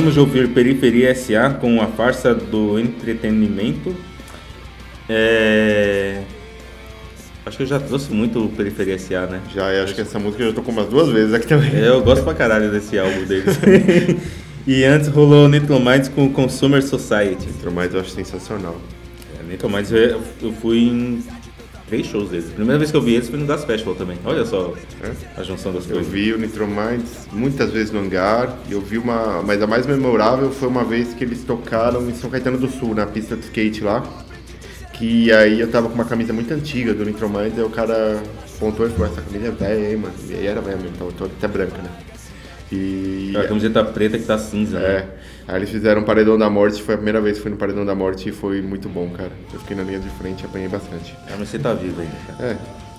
Acabamos 0.00 0.14
de 0.14 0.20
ouvir 0.20 0.48
Periferia 0.48 1.14
SA 1.14 1.50
com 1.60 1.78
a 1.82 1.86
farsa 1.86 2.34
do 2.34 2.78
entretenimento. 2.78 3.94
É... 5.06 6.22
Acho 7.44 7.58
que 7.58 7.62
eu 7.64 7.66
já 7.66 7.78
trouxe 7.78 8.10
muito 8.10 8.50
Periferia 8.56 8.98
SA, 8.98 9.26
né? 9.26 9.42
Já, 9.54 9.70
eu 9.74 9.84
acho 9.84 9.94
que 9.94 10.00
essa 10.00 10.18
música 10.18 10.42
eu 10.42 10.48
já 10.48 10.54
tocou 10.54 10.72
umas 10.72 10.88
duas 10.88 11.10
vezes 11.10 11.34
aqui 11.34 11.46
também. 11.46 11.74
É, 11.74 11.88
Eu 11.88 12.02
gosto 12.02 12.24
pra 12.24 12.32
caralho 12.32 12.70
desse 12.70 12.98
álbum 12.98 13.26
deles. 13.26 13.58
e 14.66 14.84
antes 14.84 15.08
rolou 15.08 15.46
Nitromides 15.50 16.08
com 16.08 16.32
Consumer 16.32 16.82
Society. 16.82 17.46
Mas 17.70 17.92
eu 17.92 18.00
acho 18.00 18.10
sensacional. 18.12 18.80
É, 19.38 19.50
Nitromides 19.50 19.92
eu, 19.92 20.22
eu 20.40 20.52
fui 20.62 20.78
em 20.78 21.22
três 21.90 22.06
shows 22.06 22.30
deles. 22.30 22.46
Primeira 22.54 22.78
vez 22.78 22.90
que 22.90 22.96
eu 22.96 23.02
vi 23.02 23.14
eles 23.14 23.28
foi 23.28 23.38
no 23.38 23.46
Das 23.46 23.64
Festival 23.64 23.94
também. 23.96 24.16
Olha 24.24 24.44
só 24.44 24.72
a 25.36 25.42
junção 25.42 25.72
das 25.72 25.84
Eu 25.88 25.96
coisas. 25.96 26.10
vi 26.12 26.32
o 26.32 26.38
Nitrominds 26.38 27.26
muitas 27.32 27.70
vezes 27.72 27.90
no 27.92 27.98
hangar. 28.00 28.56
Eu 28.70 28.80
vi 28.80 28.96
uma. 28.96 29.42
Mas 29.42 29.60
a 29.60 29.66
mais 29.66 29.86
memorável 29.86 30.50
foi 30.52 30.68
uma 30.68 30.84
vez 30.84 31.12
que 31.12 31.24
eles 31.24 31.42
tocaram 31.44 32.08
em 32.08 32.14
São 32.14 32.30
Caetano 32.30 32.56
do 32.58 32.68
Sul, 32.68 32.94
na 32.94 33.06
pista 33.06 33.34
de 33.36 33.42
skate 33.42 33.82
lá. 33.82 34.02
Que 34.92 35.32
aí 35.32 35.58
eu 35.58 35.68
tava 35.70 35.88
com 35.88 35.94
uma 35.94 36.04
camisa 36.04 36.32
muito 36.32 36.52
antiga 36.54 36.92
do 36.94 37.04
Nitrominds, 37.04 37.58
aí 37.58 37.64
o 37.64 37.70
cara 37.70 38.22
apontou 38.56 38.86
e 38.86 38.90
falou, 38.90 39.06
essa 39.10 39.22
camisa 39.22 39.46
é 39.46 39.50
velha 39.50 39.88
aí, 39.88 39.96
mano. 39.96 40.14
E 40.28 40.34
aí 40.34 40.46
era 40.46 40.60
velha 40.60 40.76
mesmo, 40.76 40.96
tava 40.96 41.10
toda 41.12 41.32
até 41.36 41.48
branca, 41.48 41.78
né? 41.82 41.90
E. 42.70 43.32
A 43.36 43.48
camiseta 43.48 43.82
preta 43.84 44.18
que 44.18 44.24
tá 44.24 44.38
cinza, 44.38 44.78
É. 44.78 44.80
né? 45.00 45.08
Aí 45.50 45.56
eles 45.56 45.70
fizeram 45.70 46.04
Paredão 46.04 46.38
da 46.38 46.48
Morte, 46.48 46.80
foi 46.80 46.94
a 46.94 46.96
primeira 46.96 47.20
vez 47.20 47.38
que 47.38 47.42
fui 47.42 47.50
no 47.50 47.56
Paredão 47.56 47.84
da 47.84 47.92
Morte 47.92 48.28
e 48.28 48.32
foi 48.32 48.62
muito 48.62 48.88
bom, 48.88 49.10
cara. 49.10 49.32
Eu 49.52 49.58
fiquei 49.58 49.76
na 49.76 49.82
linha 49.82 49.98
de 49.98 50.08
frente 50.10 50.42
e 50.42 50.46
apanhei 50.46 50.68
bastante. 50.68 51.12
Ah, 51.26 51.34
mas 51.36 51.48
você 51.48 51.58
tá 51.58 51.74
vivo 51.74 52.00
ainda, 52.00 52.14
cara. 52.28 52.50
É, 52.52 52.56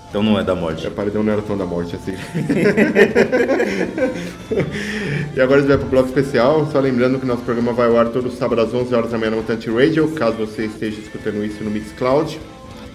Então 0.09 0.21
não 0.21 0.37
é 0.37 0.43
da 0.43 0.53
morte. 0.53 0.85
o 0.85 0.91
Paredão 0.91 1.23
não 1.23 1.31
era 1.31 1.41
tão 1.41 1.57
da 1.57 1.63
morte 1.65 1.95
assim. 1.95 2.11
e 5.33 5.39
agora 5.39 5.59
a 5.59 5.61
gente 5.61 5.69
vai 5.69 5.77
pro 5.77 5.87
bloco 5.87 6.09
especial, 6.09 6.69
só 6.69 6.81
lembrando 6.81 7.19
que 7.19 7.25
nosso 7.25 7.43
programa 7.43 7.71
vai 7.71 7.87
ao 7.87 7.95
ar 7.97 8.09
todo 8.09 8.29
sábado 8.29 8.59
às 8.59 8.73
11 8.73 8.93
horas 8.93 9.11
da 9.11 9.17
manhã 9.17 9.31
no 9.31 9.37
Mutante 9.37 9.71
Radio, 9.71 10.11
caso 10.11 10.35
você 10.35 10.65
esteja 10.65 10.99
escutando 10.99 11.41
isso 11.45 11.63
no 11.63 11.71
Mixcloud. 11.71 12.37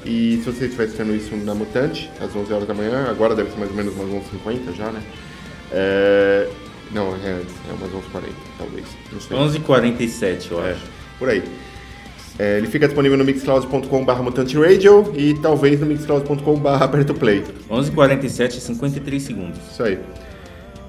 E 0.05 0.39
se 0.45 0.53
você 0.53 0.67
estiver 0.67 0.85
escutando 0.85 1.17
isso 1.17 1.35
na 1.35 1.55
Mutante, 1.55 2.11
às 2.21 2.37
11 2.37 2.53
horas 2.53 2.69
da 2.69 2.75
manhã, 2.75 3.07
agora 3.09 3.35
deve 3.35 3.51
ser 3.51 3.57
mais 3.59 3.71
ou 3.71 3.77
menos 3.79 3.95
umas 3.95 4.11
11h50 4.11 4.75
já, 4.77 4.93
né? 4.93 5.01
É... 5.73 6.47
Não, 6.93 7.09
é 7.15 7.31
antes, 7.41 7.55
é 7.69 7.73
umas 7.73 7.91
11h40, 7.93 8.33
talvez. 8.59 8.87
Não 9.13 9.21
sei. 9.21 9.37
11h47, 9.61 10.51
eu 10.53 10.65
É, 10.65 10.71
acho. 10.73 10.83
por 11.19 11.29
aí. 11.29 11.43
É, 12.39 12.59
ele 12.59 12.67
fica 12.67 12.87
disponível 12.87 13.17
no 13.17 13.25
mixcloud.com.br 13.25 14.23
mutante 14.23 14.59
radio 14.59 15.11
e 15.17 15.35
talvez 15.35 15.81
no 15.81 15.87
mixcloud.com.br 15.87 16.69
aperto 16.69 17.15
play. 17.15 17.43
11h47 17.71 18.57
e 18.59 18.61
53 18.61 19.23
segundos. 19.23 19.59
Isso 19.73 19.83
aí. 19.83 19.99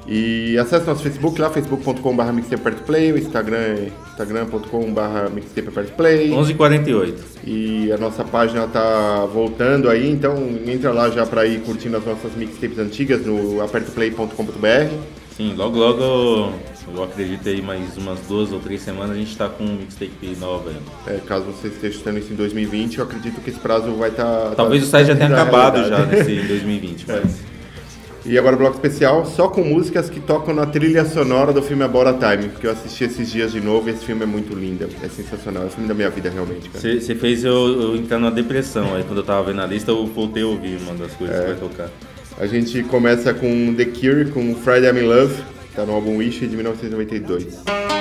E 0.09 0.57
acesse 0.57 0.85
nosso 0.85 1.03
Facebook 1.03 1.39
lá, 1.39 1.49
facebook.com.br 1.49 2.23
mixtape 2.31 2.55
aperto 2.61 2.83
play, 2.83 3.11
o 3.11 3.17
Instagram 3.17 3.57
é 3.57 3.91
instagram.com.br 4.11 5.29
mixtape 5.33 5.67
aperto 5.67 5.91
play. 5.93 6.29
11h48. 6.31 7.13
E 7.45 7.91
a 7.91 7.97
nossa 7.97 8.23
página 8.23 8.67
tá 8.67 9.25
voltando 9.25 9.89
aí, 9.89 10.09
então 10.09 10.35
entra 10.65 10.91
lá 10.91 11.09
já 11.09 11.25
pra 11.25 11.45
ir 11.45 11.59
curtindo 11.61 11.97
as 11.97 12.05
nossas 12.05 12.33
mixtapes 12.35 12.77
antigas 12.79 13.25
no 13.25 13.61
apertoplay.com.br. 13.61 14.93
Sim, 15.37 15.53
logo 15.55 15.77
logo, 15.77 16.01
eu 16.95 17.03
acredito 17.03 17.47
aí 17.47 17.61
mais 17.61 17.95
umas 17.95 18.19
duas 18.21 18.51
ou 18.51 18.59
três 18.59 18.81
semanas 18.81 19.11
a 19.11 19.19
gente 19.19 19.37
tá 19.37 19.47
com 19.47 19.63
um 19.63 19.75
mixtape 19.75 20.35
nova. 20.39 20.71
É, 21.05 21.19
caso 21.27 21.45
você 21.45 21.67
esteja 21.67 21.89
escutando 21.93 22.17
isso 22.17 22.33
em 22.33 22.35
2020, 22.35 22.97
eu 22.97 23.03
acredito 23.03 23.39
que 23.41 23.51
esse 23.51 23.59
prazo 23.59 23.91
vai 23.93 24.09
estar. 24.09 24.55
Talvez 24.55 24.81
o 24.81 24.87
site 24.87 25.07
já 25.07 25.15
tenha 25.15 25.29
acabado 25.29 25.87
já 25.87 26.03
nesse 26.07 26.33
2020, 26.41 27.05
É. 27.11 27.21
mas... 27.21 27.57
E 28.25 28.37
agora 28.37 28.57
bloco 28.57 28.75
especial, 28.75 29.25
só 29.25 29.47
com 29.47 29.63
músicas 29.63 30.09
que 30.09 30.19
tocam 30.19 30.53
na 30.53 30.65
trilha 30.65 31.05
sonora 31.05 31.53
do 31.53 31.61
filme 31.61 31.83
Abora 31.83 32.11
Time, 32.11 32.49
que 32.59 32.67
eu 32.67 32.71
assisti 32.71 33.05
esses 33.05 33.31
dias 33.31 33.53
de 33.53 33.61
novo 33.61 33.87
e 33.87 33.93
esse 33.93 34.03
filme 34.03 34.23
é 34.23 34.25
muito 34.25 34.53
lindo, 34.53 34.89
é 35.01 35.07
sensacional, 35.07 35.63
é 35.63 35.65
o 35.67 35.69
filme 35.69 35.87
da 35.87 35.93
minha 35.93 36.09
vida 36.09 36.29
realmente, 36.29 36.69
você 36.73 37.15
fez 37.15 37.45
eu, 37.45 37.53
eu 37.81 37.95
entrar 37.95 38.19
numa 38.19 38.31
depressão 38.31 38.95
aí, 38.95 39.03
quando 39.03 39.19
eu 39.19 39.23
tava 39.23 39.43
vendo 39.43 39.61
a 39.61 39.65
lista, 39.67 39.91
eu 39.91 40.05
voltei 40.07 40.43
a 40.43 40.47
ouvir 40.47 40.77
uma 40.81 40.93
das 40.95 41.13
coisas 41.13 41.37
É. 41.37 41.39
que 41.41 41.45
vai 41.51 41.55
tocar. 41.55 41.89
A 42.39 42.45
gente 42.45 42.83
começa 42.83 43.33
com 43.33 43.73
The 43.73 43.85
Cure, 43.85 44.29
com 44.31 44.53
Friday 44.55 44.91
I'm 44.91 44.99
in 44.99 45.07
Love, 45.07 45.43
tá 45.75 45.85
no 45.85 45.93
álbum 45.93 46.17
Wish 46.17 46.47
de 46.47 46.55
1992. 46.55 47.96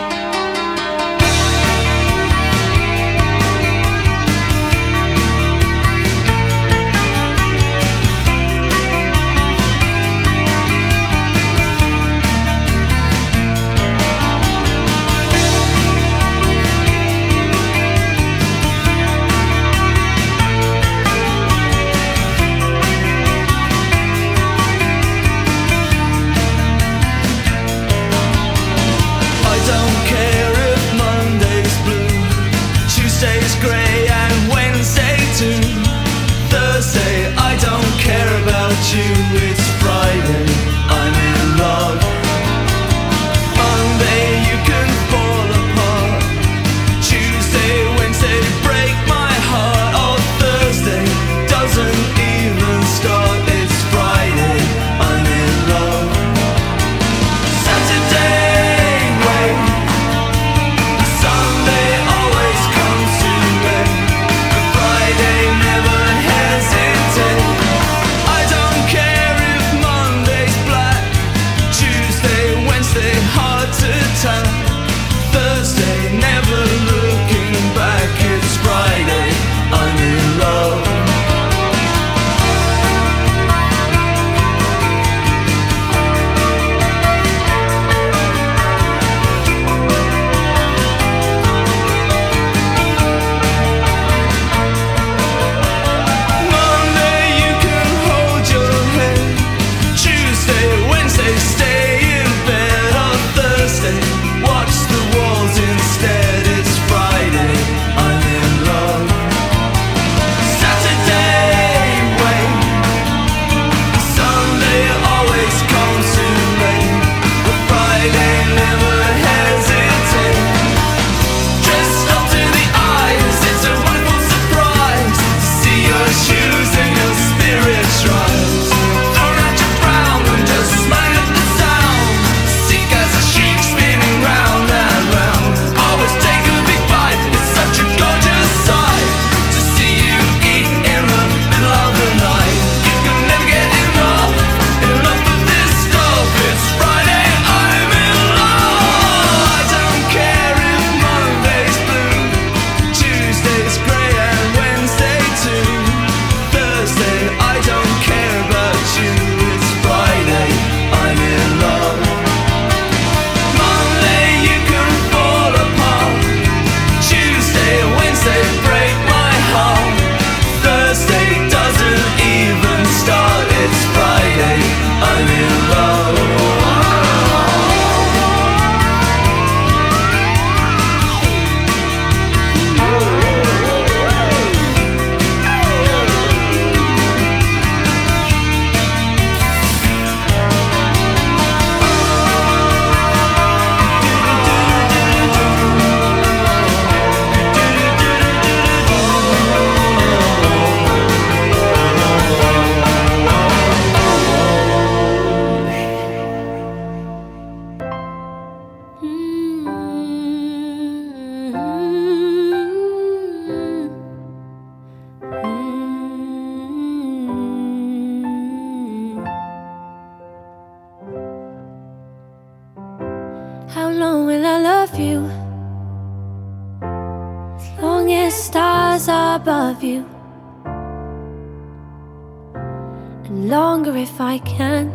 I 234.36 234.38
can. 234.40 234.90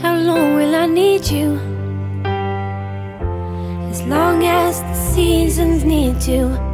How 0.00 0.16
long 0.18 0.56
will 0.56 0.74
I 0.74 0.86
need 0.86 1.24
you? 1.28 1.54
As 3.92 4.02
long 4.02 4.44
as 4.44 4.80
the 4.80 4.94
seasons 5.14 5.84
need 5.84 6.20
to 6.22 6.71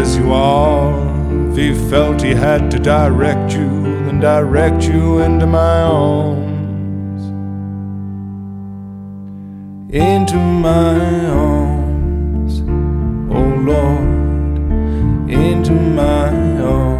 as 0.00 0.16
you 0.16 0.32
are. 0.32 0.90
If 1.50 1.56
he 1.56 1.90
felt 1.90 2.22
he 2.22 2.34
had 2.34 2.70
to 2.72 2.78
direct 2.78 3.52
you, 3.52 3.68
then 4.04 4.20
direct 4.20 4.82
you 4.84 5.20
into 5.20 5.46
my 5.46 5.82
arms. 5.82 7.22
Into 9.92 10.36
my 10.36 11.26
arms, 11.26 12.60
oh 13.36 13.48
Lord, 13.70 15.30
into 15.30 15.72
my 15.72 16.30
arms 16.60 16.90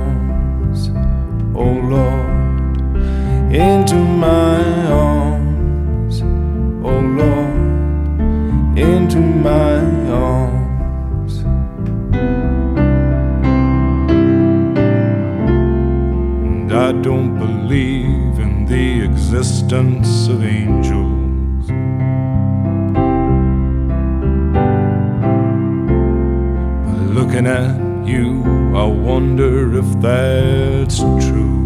oh 1.60 1.72
Lord, 1.94 3.52
into 3.52 3.96
my 3.96 4.62
arms, 4.86 5.09
I 16.90 16.92
don't 17.02 17.38
believe 17.38 18.40
in 18.40 18.66
the 18.66 19.04
existence 19.04 20.26
of 20.26 20.42
angels. 20.42 21.68
But 26.84 27.14
looking 27.14 27.46
at 27.46 27.78
you, 28.04 28.42
I 28.74 28.86
wonder 28.86 29.78
if 29.78 30.00
that's 30.00 30.98
true. 30.98 31.62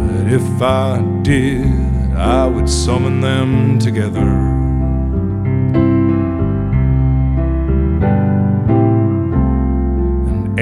But 0.00 0.32
if 0.32 0.62
I 0.62 1.02
did, 1.20 2.16
I 2.16 2.46
would 2.46 2.70
summon 2.70 3.20
them 3.20 3.78
together. 3.78 4.65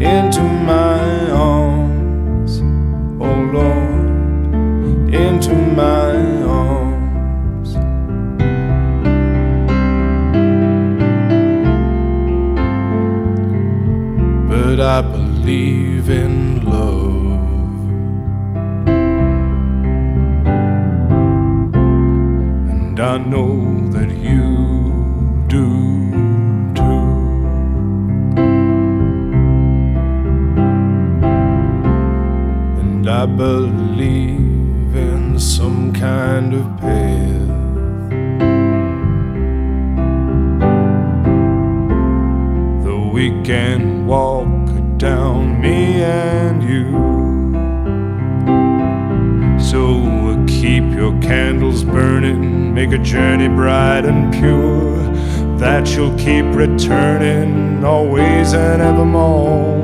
into 0.00 0.42
my 0.42 1.30
arms, 1.30 2.60
oh 3.20 3.40
Lord, 3.52 5.14
into 5.14 5.54
my 5.54 6.16
arms. 6.42 7.74
But 14.48 14.80
I 14.80 15.02
believe 15.02 16.08
in 16.08 16.64
love, 16.64 17.80
and 22.70 22.98
I 22.98 23.18
know. 23.18 23.79
Journey 53.10 53.48
bright 53.48 54.04
and 54.04 54.32
pure. 54.32 54.96
That 55.58 55.88
you'll 55.96 56.16
keep 56.16 56.44
returning 56.54 57.84
always 57.84 58.54
and 58.54 58.80
evermore. 58.80 59.80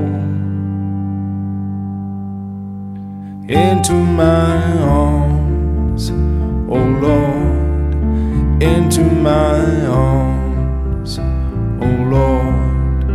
Into 3.48 3.94
my 3.94 4.78
arms, 4.78 6.10
oh 6.10 6.86
Lord, 7.06 8.62
into 8.62 9.02
my 9.02 9.86
arms, 9.86 11.18
oh 11.18 11.96
Lord, 12.08 13.10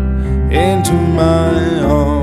into 0.51 0.93
my 0.93 1.79
arms, 1.85 2.20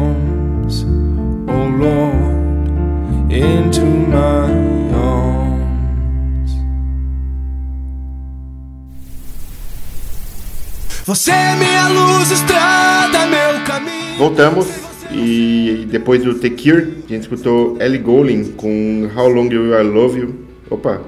Você 11.08 11.30
é 11.30 11.56
minha 11.56 11.88
luz, 11.88 12.30
estrada, 12.30 13.24
meu 13.26 13.64
caminho. 13.64 14.18
Voltamos 14.18 14.68
e 15.10 15.86
depois 15.90 16.22
do 16.22 16.34
The 16.34 16.50
Cure, 16.50 17.02
a 17.06 17.08
gente 17.08 17.22
escutou 17.22 17.78
Ellie 17.80 17.96
Goulding 17.98 18.52
com 18.52 19.08
How 19.16 19.26
Long 19.28 19.48
Will 19.48 19.72
I 19.72 19.82
Love 19.84 20.20
You. 20.20 20.34
Opa, 20.68 21.00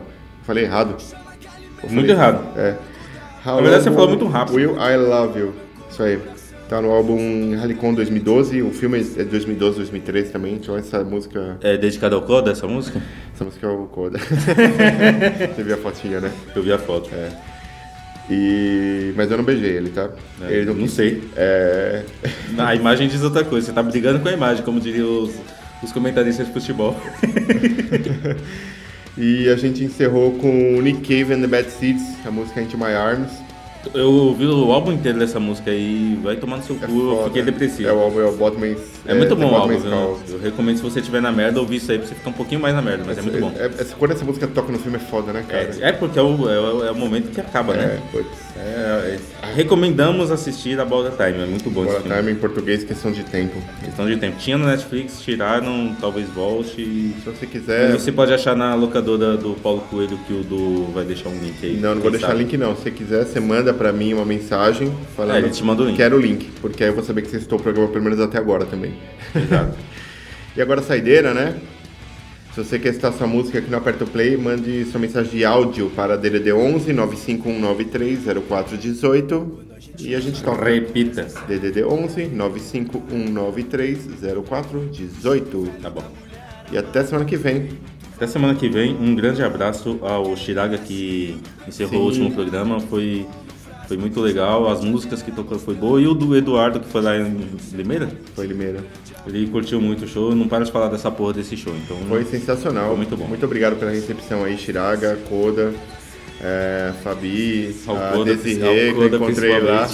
falei 0.45 0.65
errado. 0.65 0.97
Eu 1.83 1.91
Muito 1.91 2.07
falei- 2.07 2.11
errado. 2.13 2.59
É. 2.59 2.77
How 3.45 3.57
Na 3.57 3.61
verdade, 3.61 3.85
você 3.85 3.91
falou 3.91 4.09
muito 4.09 4.27
rápido. 4.27 4.55
Will 4.55 4.77
I 4.81 4.97
Love 4.97 5.39
You. 5.39 5.53
Isso 5.91 6.03
aí. 6.03 6.19
Tá 6.67 6.81
no 6.81 6.91
álbum 6.93 7.61
Halicon 7.63 7.93
2012, 7.93 8.63
o 8.63 8.71
filme 8.71 9.01
é 9.01 9.03
de 9.03 9.25
2012, 9.25 9.77
2013 9.79 10.31
também, 10.31 10.55
então 10.55 10.77
essa 10.79 11.05
música, 11.05 11.59
É 11.61 11.77
dedicado 11.77 12.15
ao 12.17 12.23
Coda 12.23 12.53
essa 12.53 12.67
música? 12.67 13.03
essa 13.35 13.45
música 13.45 13.67
é 13.67 13.71
o 13.71 13.85
Coda. 13.87 14.19
Você 15.55 15.63
viu 15.63 15.75
a 15.75 15.79
fotinha, 15.79 16.21
né? 16.21 16.31
Eu 16.57 16.63
vi 16.63 16.73
a 16.73 16.79
foto. 16.79 17.11
É. 17.13 17.29
E... 18.31 19.13
Mas 19.17 19.31
eu 19.31 19.37
não 19.37 19.45
beijei 19.45 19.77
ele, 19.77 19.91
tá? 19.91 20.09
É, 20.43 20.53
ele 20.53 20.73
não 20.73 20.89
sei. 20.89 21.23
É... 21.37 22.05
A 22.57 22.75
imagem 22.75 23.09
diz 23.09 23.23
outra 23.23 23.45
coisa, 23.45 23.67
você 23.67 23.73
tá 23.73 23.83
brigando 23.83 24.21
com 24.21 24.29
a 24.29 24.33
imagem, 24.33 24.65
como 24.65 24.81
diriam 24.81 25.25
os, 25.25 25.35
os 25.83 25.93
comentaristas 25.93 26.47
de 26.47 26.53
futebol. 26.53 26.97
E 29.19 29.49
a 29.51 29.57
gente 29.57 29.85
encerrou 29.85 30.33
com 30.39 30.81
Nick 30.81 31.01
Cave 31.01 31.35
and 31.35 31.41
the 31.43 31.47
Bad 31.47 31.71
Seeds, 31.71 32.03
a 32.25 32.31
música 32.31 32.63
Into 32.63 32.79
My 32.79 32.95
Arms. 32.95 33.31
Eu 33.95 34.13
ouvi 34.13 34.47
o 34.47 34.71
álbum 34.73 34.93
inteiro 34.93 35.19
dessa 35.19 35.41
música 35.41 35.71
aí, 35.71 36.19
vai 36.23 36.37
tomar 36.37 36.59
no 36.59 36.63
seu 36.63 36.77
É 36.77 36.87
cu, 36.87 36.93
eu 36.93 37.11
foda. 37.17 37.25
fiquei 37.29 37.43
depressivo. 37.43 37.89
É 37.89 37.93
o 37.93 37.99
álbum, 38.01 38.21
é 38.21 38.25
o 38.27 38.33
Botman's... 38.37 38.79
É 39.07 39.15
muito 39.15 39.35
The 39.35 39.43
bom 39.43 39.53
o 39.53 39.57
álbum, 39.57 39.79
viu? 39.79 39.91
Call. 39.91 40.21
Eu 40.29 40.39
recomendo 40.39 40.77
se 40.77 40.83
você 40.83 41.01
estiver 41.01 41.23
na 41.23 41.33
merda 41.33 41.59
ouvir 41.61 41.77
isso 41.77 41.91
aí 41.91 41.99
pra 41.99 42.07
você 42.07 42.15
ficar 42.15 42.29
um 42.31 42.35
pouquinho 42.35 42.61
mais 42.61 42.75
na 42.75 42.83
merda, 42.83 43.05
mas 43.07 43.17
é 43.17 43.23
muito 43.23 43.41
bom. 43.41 43.53
É, 43.57 43.65
é- 43.67 43.87
quando 43.99 44.11
essa 44.13 44.25
música 44.25 44.47
toca 44.47 44.71
no 44.71 44.79
filme 44.79 44.99
é 44.99 45.01
foda, 45.01 45.33
né, 45.33 45.45
cara? 45.49 45.71
É, 45.81 45.89
é 45.89 45.93
porque 45.93 46.19
é 46.19 46.23
o, 46.23 46.51
é, 46.51 46.61
o, 46.61 46.85
é 46.89 46.93
momento 46.93 47.31
que 47.31 47.41
acaba, 47.41 47.73
É, 47.75 47.77
né? 47.79 48.01
putz. 48.13 48.27
É, 48.57 49.10
é, 49.10 49.10
recomendamos 49.55 50.31
assistir 50.31 50.79
a 50.81 50.85
Balda 50.85 51.11
Time, 51.11 51.43
é 51.43 51.47
muito 51.47 51.71
bom 51.71 51.85
Bola. 51.85 52.01
Time 52.01 52.33
em 52.33 52.35
português, 52.35 52.85
questão 52.85 53.13
de 53.13 53.23
tempo. 53.25 53.57
Questão 53.85 54.07
de 54.07 54.17
tempo. 54.17 54.37
Tinha 54.39 54.57
no 54.57 54.67
Netflix, 54.67 55.21
tiraram, 55.21 55.97
talvez 56.01 56.29
volte. 56.29 56.75
Se 56.75 57.23
você 57.25 57.47
quiser... 57.47 57.93
Você 57.93 58.13
pode 58.13 58.33
achar 58.33 58.57
na 58.57 58.75
locadora 58.75 59.37
do 59.37 59.55
Paulo 59.55 59.81
Coelho 59.91 60.19
que 60.27 60.33
o 60.33 60.43
do 60.43 60.93
vai 60.93 61.05
deixar 61.05 61.29
um 61.29 61.39
link 61.39 61.57
aí. 61.63 61.77
Não, 61.77 61.95
não 61.95 62.03
vou 62.03 62.11
deixar 62.11 62.29
sabe. 62.29 62.41
link 62.41 62.57
não. 62.57 62.75
Se 62.77 62.83
você 62.83 62.91
quiser, 62.91 63.25
você 63.25 63.41
manda 63.41 63.73
pra 63.75 63.93
mim 63.93 64.15
uma 64.15 64.25
mensagem 64.25 64.93
falando. 65.17 65.37
É, 65.37 65.39
ele 65.39 65.51
te 65.51 65.65
manda 65.65 65.83
o 65.83 65.87
link. 65.87 65.97
Quero 65.97 66.17
o 66.17 66.21
link, 66.21 66.51
porque 66.61 66.83
aí 66.83 66.91
eu 66.91 66.95
vou 66.95 67.05
saber 67.05 67.23
que 67.23 67.29
você 67.29 67.37
estou 67.37 67.59
o 67.59 67.63
programa 67.63 67.89
pelo 67.89 68.05
menos 68.05 68.21
até 68.21 68.39
agora 68.39 68.65
também. 68.65 68.95
Exato. 69.35 69.77
E 70.57 70.61
agora 70.61 70.81
a 70.81 70.83
saideira, 70.83 71.33
né? 71.33 71.55
Se 72.53 72.65
você 72.65 72.79
quer 72.81 72.93
citar 72.93 73.13
sua 73.13 73.29
música 73.29 73.61
aqui 73.61 73.71
no 73.71 73.77
Aperto 73.77 74.05
Play, 74.05 74.37
mande 74.37 74.85
sua 74.87 74.99
mensagem 75.01 75.31
de 75.31 75.45
áudio 75.45 75.89
para 75.91 76.17
DDD 76.17 76.53
11 76.53 76.93
95193 76.93 78.25
0418 78.49 79.71
e 80.01 80.15
a 80.17 80.21
gente 80.21 80.43
toca. 80.43 80.65
Repita. 80.65 81.29
DDD 81.47 81.85
11 81.85 82.27
95193 82.27 84.09
0418. 84.45 85.69
Tá 85.81 85.91
bom. 85.91 86.03
E 86.73 86.79
até 86.79 87.05
semana 87.05 87.25
que 87.25 87.37
vem. 87.37 87.69
Até 88.17 88.27
semana 88.27 88.55
que 88.55 88.69
vem, 88.69 88.97
um 88.97 89.15
grande 89.15 89.43
abraço 89.43 89.99
ao 90.03 90.37
Shiraga 90.37 90.77
que 90.77 91.41
encerrou 91.67 91.93
Sim. 91.93 91.99
o 91.99 92.05
último 92.25 92.31
programa. 92.33 92.81
Foi, 92.81 93.27
foi 93.87 93.97
muito 93.97 94.21
legal, 94.21 94.69
as 94.69 94.85
músicas 94.85 95.23
que 95.23 95.31
tocou 95.31 95.57
foi 95.59 95.75
boa. 95.75 96.01
E 96.01 96.07
o 96.07 96.15
do 96.15 96.37
Eduardo, 96.37 96.81
que 96.81 96.89
foi 96.89 97.01
lá 97.01 97.17
em 97.17 97.49
Limeira, 97.73 98.11
Foi 98.35 98.47
Limeira. 98.47 98.85
Ele 99.27 99.47
curtiu 99.49 99.81
muito 99.81 100.05
o 100.05 100.09
show. 100.09 100.35
Não 100.35 100.49
para 100.49 100.65
de 100.65 100.73
falar 100.73 100.89
dessa 100.89 101.11
porra 101.11 101.35
desse 101.35 101.57
show. 101.57 101.75
Então, 101.75 101.97
Foi 102.09 102.25
sensacional. 102.25 102.89
Foi 102.89 102.97
muito 102.97 103.17
bom. 103.17 103.27
Muito 103.27 103.45
obrigado 103.45 103.79
pela 103.79 103.91
recepção 103.91 104.45
aí, 104.45 104.57
Shiraga, 104.57 105.19
Koda, 105.29 105.73
é, 106.43 106.93
Fabi, 107.03 107.75
Koda, 107.85 108.25
Desirê, 108.25 108.93
que 108.93 108.99
eu 108.99 109.15
encontrei 109.15 109.61
lá. 109.61 109.87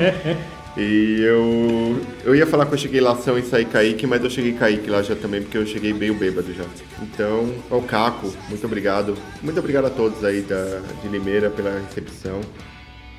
e 0.76 1.20
eu, 1.20 2.00
eu 2.24 2.34
ia 2.34 2.46
falar 2.46 2.66
que 2.66 2.74
eu 2.74 2.78
cheguei 2.78 3.00
lá 3.00 3.12
Ação 3.12 3.38
e 3.38 3.42
saí 3.42 3.64
Kaique, 3.64 4.06
mas 4.06 4.24
eu 4.24 4.30
cheguei 4.30 4.54
Kaique 4.54 4.88
lá 4.88 5.02
já 5.02 5.14
também, 5.14 5.42
porque 5.42 5.58
eu 5.58 5.66
cheguei 5.66 5.92
meio 5.92 6.14
bêbado 6.14 6.52
já. 6.54 6.64
Então, 7.02 7.52
ao 7.70 7.82
Caco, 7.82 8.32
muito 8.48 8.64
obrigado. 8.66 9.14
Muito 9.42 9.58
obrigado 9.58 9.86
a 9.86 9.90
todos 9.90 10.24
aí 10.24 10.40
da, 10.40 10.80
de 11.02 11.08
Limeira 11.08 11.50
pela 11.50 11.70
recepção. 11.80 12.40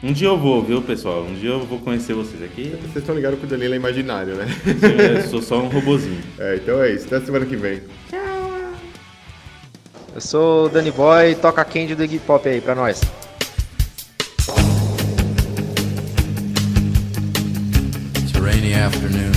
Um 0.03 0.13
dia 0.13 0.27
eu 0.27 0.37
vou, 0.37 0.61
viu, 0.61 0.81
pessoal? 0.81 1.23
Um 1.23 1.33
dia 1.33 1.49
eu 1.49 1.65
vou 1.65 1.79
conhecer 1.79 2.13
vocês 2.13 2.41
aqui. 2.43 2.75
Vocês 2.81 2.97
estão 2.97 3.15
ligados 3.15 3.39
que 3.39 3.45
o 3.45 3.49
Danilo 3.49 3.73
é 3.73 3.77
imaginário, 3.77 4.35
né? 4.35 4.45
Eu 5.15 5.23
sou 5.29 5.41
só 5.41 5.59
um 5.59 5.67
robozinho. 5.67 6.21
É, 6.37 6.57
então 6.57 6.81
é 6.83 6.91
isso. 6.91 7.05
Até 7.05 7.21
semana 7.25 7.45
que 7.45 7.55
vem. 7.55 7.81
Eu 10.13 10.21
sou 10.21 10.65
o 10.65 10.69
Danny 10.69 10.91
Boy, 10.91 11.35
toca 11.35 11.63
Candy 11.65 11.95
do 11.95 12.03
Iggy 12.03 12.19
Pop 12.19 12.47
aí 12.47 12.61
pra 12.61 12.75
nós. 12.75 13.01
It's 18.17 18.35
a 18.35 18.39
rainy 18.41 18.73
afternoon, 18.73 19.31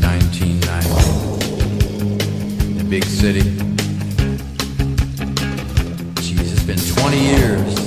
1990. 0.00 2.70
In 2.70 2.80
a 2.80 2.84
big 2.84 3.04
city. 3.04 3.42
Jeez, 6.20 6.52
it's 6.52 6.62
been 6.62 6.78
20 6.78 7.18
years. 7.18 7.83